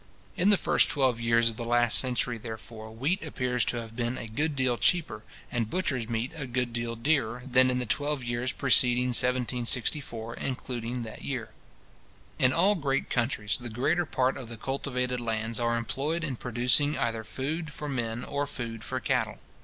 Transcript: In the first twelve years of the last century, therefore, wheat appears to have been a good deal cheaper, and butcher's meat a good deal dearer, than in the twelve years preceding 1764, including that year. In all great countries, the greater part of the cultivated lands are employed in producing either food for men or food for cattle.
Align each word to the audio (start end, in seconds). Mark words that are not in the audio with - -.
In 0.35 0.49
the 0.49 0.57
first 0.57 0.89
twelve 0.89 1.19
years 1.19 1.47
of 1.49 1.57
the 1.57 1.63
last 1.63 1.99
century, 1.99 2.39
therefore, 2.39 2.89
wheat 2.89 3.23
appears 3.23 3.63
to 3.65 3.79
have 3.79 3.95
been 3.95 4.17
a 4.17 4.25
good 4.25 4.55
deal 4.55 4.75
cheaper, 4.79 5.21
and 5.51 5.69
butcher's 5.69 6.09
meat 6.09 6.31
a 6.35 6.47
good 6.47 6.73
deal 6.73 6.95
dearer, 6.95 7.43
than 7.45 7.69
in 7.69 7.77
the 7.77 7.85
twelve 7.85 8.23
years 8.23 8.51
preceding 8.51 9.09
1764, 9.09 10.33
including 10.37 11.03
that 11.03 11.21
year. 11.21 11.49
In 12.39 12.51
all 12.51 12.73
great 12.73 13.11
countries, 13.11 13.59
the 13.59 13.69
greater 13.69 14.07
part 14.07 14.37
of 14.37 14.49
the 14.49 14.57
cultivated 14.57 15.19
lands 15.19 15.59
are 15.59 15.77
employed 15.77 16.23
in 16.23 16.35
producing 16.35 16.97
either 16.97 17.23
food 17.23 17.71
for 17.71 17.87
men 17.87 18.23
or 18.23 18.47
food 18.47 18.83
for 18.83 18.99
cattle. 18.99 19.37